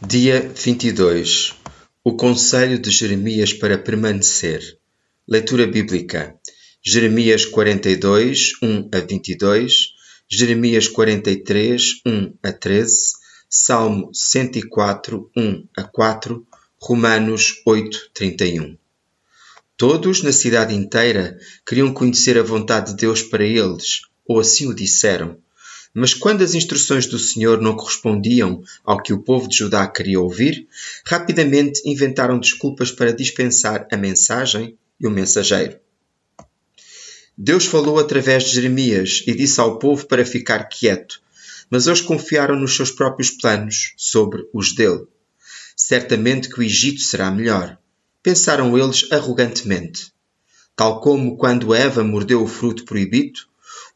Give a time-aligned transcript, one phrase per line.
[0.00, 1.56] Dia 22
[2.04, 4.78] O Conselho de Jeremias para permanecer.
[5.26, 6.36] Leitura bíblica:
[6.80, 9.88] Jeremias 42, 1 a 22,
[10.30, 12.94] Jeremias 43, 1 a 13,
[13.50, 16.46] Salmo 104, 1 a 4,
[16.80, 18.78] Romanos 8, 31.
[19.76, 21.36] Todos na cidade inteira
[21.66, 25.38] queriam conhecer a vontade de Deus para eles, ou assim o disseram
[25.98, 30.20] mas quando as instruções do Senhor não correspondiam ao que o povo de Judá queria
[30.20, 30.68] ouvir,
[31.04, 35.76] rapidamente inventaram desculpas para dispensar a mensagem e o mensageiro.
[37.36, 41.20] Deus falou através de Jeremias e disse ao povo para ficar quieto,
[41.68, 45.04] mas eles confiaram nos seus próprios planos sobre os dele.
[45.76, 47.76] Certamente que o Egito será melhor,
[48.22, 50.12] pensaram eles arrogantemente.
[50.76, 53.40] Tal como quando Eva mordeu o fruto proibido,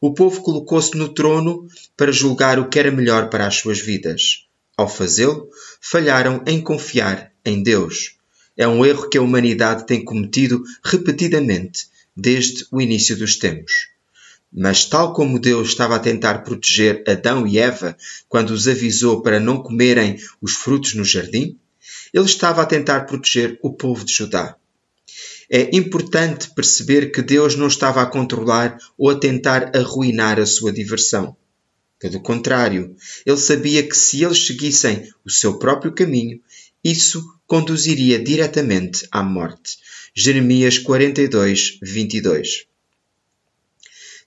[0.05, 4.49] o povo colocou-se no trono para julgar o que era melhor para as suas vidas.
[4.75, 5.49] Ao fazê-lo,
[5.79, 8.17] falharam em confiar em Deus.
[8.57, 13.87] É um erro que a humanidade tem cometido repetidamente desde o início dos tempos.
[14.51, 17.95] Mas, tal como Deus estava a tentar proteger Adão e Eva
[18.27, 21.57] quando os avisou para não comerem os frutos no jardim,
[22.13, 24.57] ele estava a tentar proteger o povo de Judá.
[25.55, 30.73] É importante perceber que Deus não estava a controlar ou a tentar arruinar a sua
[30.73, 31.37] diversão.
[31.99, 36.41] Pelo contrário, ele sabia que se eles seguissem o seu próprio caminho,
[36.83, 39.77] isso conduziria diretamente à morte.
[40.15, 42.65] Jeremias 42, 22.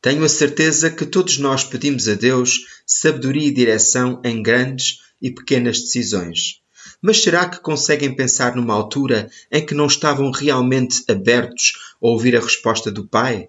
[0.01, 5.33] Tenho a certeza que todos nós pedimos a Deus sabedoria e direção em grandes e
[5.33, 6.61] pequenas decisões.
[7.01, 12.37] Mas será que conseguem pensar numa altura em que não estavam realmente abertos a ouvir
[12.37, 13.49] a resposta do Pai?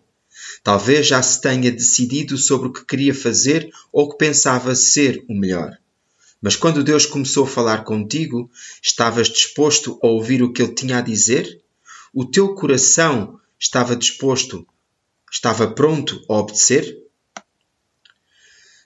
[0.63, 5.33] Talvez já se tenha decidido sobre o que queria fazer ou que pensava ser o
[5.33, 5.77] melhor.
[6.41, 8.49] Mas quando Deus começou a falar contigo,
[8.81, 11.61] estavas disposto a ouvir o que Ele tinha a dizer?
[12.13, 14.67] O teu coração estava disposto,
[15.31, 16.97] estava pronto a obedecer?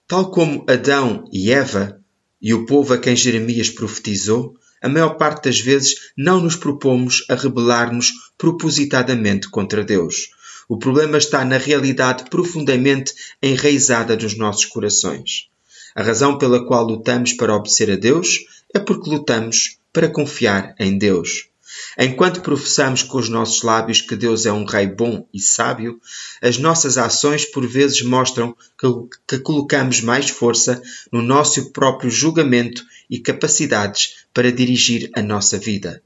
[0.08, 2.01] Tal como Adão e Eva,
[2.42, 7.24] e o povo a quem Jeremias profetizou, a maior parte das vezes não nos propomos
[7.30, 10.32] a rebelar-nos propositadamente contra Deus.
[10.68, 15.50] O problema está na realidade profundamente enraizada dos nossos corações.
[15.94, 18.40] A razão pela qual lutamos para obedecer a Deus
[18.74, 21.51] é porque lutamos para confiar em Deus.
[21.98, 26.00] Enquanto professamos com os nossos lábios que Deus é um Rei bom e sábio,
[26.42, 28.88] as nossas ações por vezes mostram que,
[29.28, 30.82] que, colocamos mais força
[31.12, 36.02] no nosso próprio julgamento e capacidades para dirigir a nossa vida.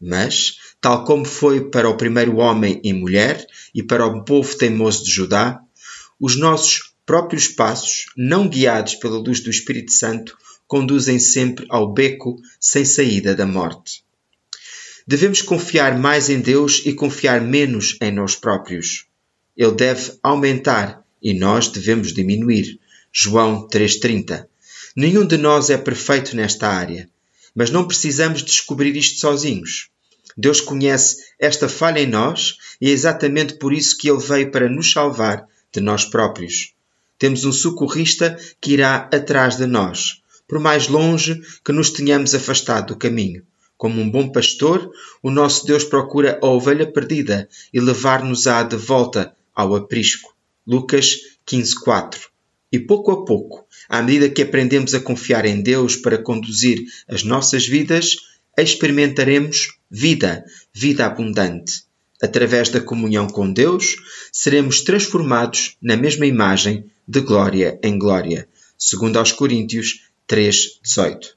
[0.00, 5.04] Mas, tal como foi para o primeiro homem e mulher e para o povo teimoso
[5.04, 5.60] de Judá,
[6.20, 12.36] os nossos próprios passos, não guiados pela luz do Espírito Santo, conduzem sempre ao beco
[12.60, 14.05] sem saída da morte.
[15.08, 19.06] Devemos confiar mais em Deus e confiar menos em nós próprios.
[19.56, 22.80] Ele deve aumentar e nós devemos diminuir.
[23.12, 24.46] João 3,30.
[24.96, 27.08] Nenhum de nós é perfeito nesta área,
[27.54, 29.90] mas não precisamos descobrir isto sozinhos.
[30.36, 34.68] Deus conhece esta falha em nós e é exatamente por isso que Ele veio para
[34.68, 36.72] nos salvar de nós próprios.
[37.16, 42.88] Temos um socorrista que irá atrás de nós, por mais longe que nos tenhamos afastado
[42.88, 43.44] do caminho.
[43.76, 44.90] Como um bom pastor,
[45.22, 50.34] o nosso Deus procura a ovelha perdida e levar-nos-á de volta ao aprisco.
[50.66, 51.16] Lucas
[51.46, 52.28] 15:4.
[52.72, 57.22] E pouco a pouco, à medida que aprendemos a confiar em Deus para conduzir as
[57.22, 58.16] nossas vidas,
[58.58, 61.84] experimentaremos vida, vida abundante.
[62.20, 63.96] Através da comunhão com Deus,
[64.32, 68.48] seremos transformados na mesma imagem de glória em glória.
[68.78, 71.36] Segundo aos Coríntios 3:18.